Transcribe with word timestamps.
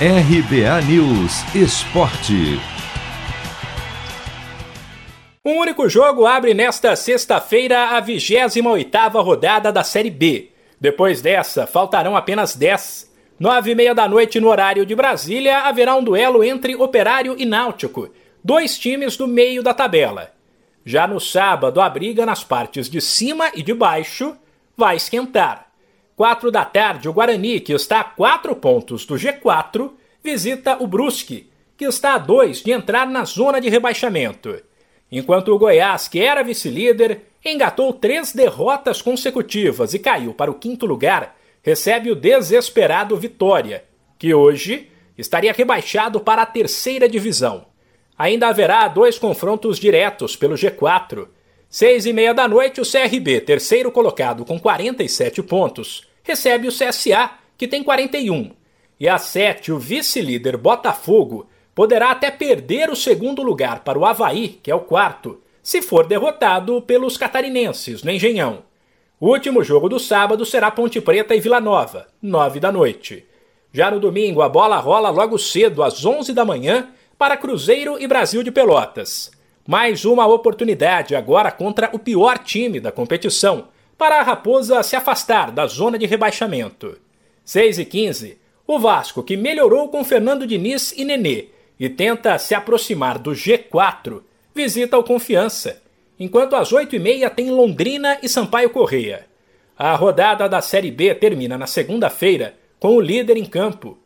RBA 0.00 0.82
News 0.88 1.54
Esporte. 1.54 2.58
Um 5.44 5.60
único 5.60 5.88
jogo 5.88 6.26
abre 6.26 6.52
nesta 6.52 6.96
sexta-feira 6.96 7.96
a 7.96 8.02
28ª 8.02 9.22
rodada 9.22 9.70
da 9.70 9.84
Série 9.84 10.10
B. 10.10 10.50
Depois 10.80 11.22
dessa, 11.22 11.64
faltarão 11.64 12.16
apenas 12.16 12.56
10. 12.56 13.08
Nove 13.38 13.70
e 13.70 13.74
meia 13.76 13.94
da 13.94 14.08
noite 14.08 14.40
no 14.40 14.48
horário 14.48 14.84
de 14.84 14.96
Brasília, 14.96 15.60
haverá 15.60 15.94
um 15.94 16.02
duelo 16.02 16.42
entre 16.42 16.74
Operário 16.74 17.36
e 17.38 17.46
Náutico, 17.46 18.10
dois 18.42 18.76
times 18.76 19.16
do 19.16 19.28
meio 19.28 19.62
da 19.62 19.72
tabela. 19.72 20.32
Já 20.84 21.06
no 21.06 21.20
sábado, 21.20 21.80
a 21.80 21.88
briga 21.88 22.26
nas 22.26 22.42
partes 22.42 22.90
de 22.90 23.00
cima 23.00 23.52
e 23.54 23.62
de 23.62 23.72
baixo 23.72 24.36
vai 24.76 24.96
esquentar. 24.96 25.68
Quatro 26.16 26.50
da 26.50 26.64
tarde, 26.64 27.08
o 27.08 27.12
Guarani, 27.12 27.58
que 27.58 27.72
está 27.72 28.00
a 28.00 28.04
quatro 28.04 28.54
pontos 28.54 29.04
do 29.04 29.16
G4, 29.16 29.90
visita 30.22 30.76
o 30.80 30.86
Brusque, 30.86 31.50
que 31.76 31.84
está 31.84 32.14
a 32.14 32.18
dois 32.18 32.62
de 32.62 32.70
entrar 32.70 33.06
na 33.08 33.24
zona 33.24 33.60
de 33.60 33.68
rebaixamento. 33.68 34.56
Enquanto 35.10 35.48
o 35.48 35.58
Goiás, 35.58 36.06
que 36.06 36.20
era 36.20 36.44
vice-líder, 36.44 37.22
engatou 37.44 37.92
três 37.92 38.32
derrotas 38.32 39.02
consecutivas 39.02 39.92
e 39.92 39.98
caiu 39.98 40.32
para 40.32 40.50
o 40.50 40.54
quinto 40.54 40.86
lugar, 40.86 41.36
recebe 41.62 42.12
o 42.12 42.16
desesperado 42.16 43.16
Vitória, 43.16 43.84
que 44.16 44.32
hoje 44.32 44.90
estaria 45.18 45.52
rebaixado 45.52 46.20
para 46.20 46.42
a 46.42 46.46
terceira 46.46 47.08
divisão. 47.08 47.66
Ainda 48.16 48.46
haverá 48.46 48.86
dois 48.86 49.18
confrontos 49.18 49.80
diretos 49.80 50.36
pelo 50.36 50.54
G4, 50.54 51.26
Seis 51.76 52.06
e 52.06 52.12
meia 52.12 52.32
da 52.32 52.46
noite, 52.46 52.80
o 52.80 52.84
CRB, 52.88 53.40
terceiro 53.40 53.90
colocado 53.90 54.44
com 54.44 54.60
47 54.60 55.42
pontos, 55.42 56.06
recebe 56.22 56.68
o 56.68 56.70
CSA, 56.70 57.32
que 57.58 57.66
tem 57.66 57.82
41. 57.82 58.52
E 59.00 59.08
às 59.08 59.22
sete, 59.22 59.72
o 59.72 59.78
vice-líder 59.80 60.56
Botafogo 60.56 61.48
poderá 61.74 62.12
até 62.12 62.30
perder 62.30 62.90
o 62.90 62.94
segundo 62.94 63.42
lugar 63.42 63.82
para 63.82 63.98
o 63.98 64.06
Havaí, 64.06 64.60
que 64.62 64.70
é 64.70 64.74
o 64.76 64.82
quarto, 64.82 65.40
se 65.60 65.82
for 65.82 66.06
derrotado 66.06 66.80
pelos 66.80 67.16
catarinenses 67.16 68.04
no 68.04 68.12
Engenhão. 68.12 68.62
O 69.18 69.30
último 69.30 69.64
jogo 69.64 69.88
do 69.88 69.98
sábado 69.98 70.46
será 70.46 70.70
Ponte 70.70 71.00
Preta 71.00 71.34
e 71.34 71.40
Vila 71.40 71.60
Nova, 71.60 72.06
nove 72.22 72.60
da 72.60 72.70
noite. 72.70 73.26
Já 73.72 73.90
no 73.90 73.98
domingo, 73.98 74.42
a 74.42 74.48
bola 74.48 74.76
rola 74.76 75.10
logo 75.10 75.36
cedo, 75.40 75.82
às 75.82 76.04
onze 76.04 76.32
da 76.32 76.44
manhã, 76.44 76.90
para 77.18 77.36
Cruzeiro 77.36 78.00
e 78.00 78.06
Brasil 78.06 78.44
de 78.44 78.52
Pelotas. 78.52 79.34
Mais 79.66 80.04
uma 80.04 80.26
oportunidade 80.26 81.16
agora 81.16 81.50
contra 81.50 81.88
o 81.94 81.98
pior 81.98 82.36
time 82.38 82.78
da 82.78 82.92
competição, 82.92 83.68
para 83.96 84.20
a 84.20 84.22
Raposa 84.22 84.82
se 84.82 84.94
afastar 84.94 85.50
da 85.50 85.66
zona 85.66 85.98
de 85.98 86.04
rebaixamento. 86.04 86.98
6 87.46 87.78
e 87.78 87.84
15, 87.86 88.38
o 88.66 88.78
Vasco, 88.78 89.22
que 89.22 89.38
melhorou 89.38 89.88
com 89.88 90.04
Fernando 90.04 90.46
Diniz 90.46 90.92
e 90.92 91.02
Nenê 91.02 91.48
e 91.80 91.88
tenta 91.88 92.38
se 92.38 92.54
aproximar 92.54 93.18
do 93.18 93.30
G4, 93.30 94.22
visita 94.54 94.98
o 94.98 95.02
Confiança, 95.02 95.82
enquanto 96.20 96.56
às 96.56 96.70
8 96.70 96.96
e 96.96 96.98
meia 96.98 97.30
tem 97.30 97.50
Londrina 97.50 98.18
e 98.22 98.28
Sampaio 98.28 98.68
Correia. 98.68 99.26
A 99.78 99.94
rodada 99.96 100.46
da 100.46 100.60
Série 100.60 100.90
B 100.90 101.14
termina 101.14 101.56
na 101.56 101.66
segunda-feira 101.66 102.54
com 102.78 102.94
o 102.94 103.00
líder 103.00 103.38
em 103.38 103.46
campo. 103.46 103.98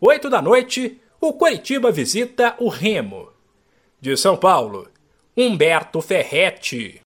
8 0.00 0.28
da 0.28 0.42
noite, 0.42 1.00
o 1.20 1.32
Coritiba 1.32 1.92
visita 1.92 2.56
o 2.58 2.68
Remo. 2.68 3.28
De 4.00 4.16
São 4.16 4.36
Paulo, 4.36 4.88
Humberto 5.36 6.00
Ferretti. 6.00 7.00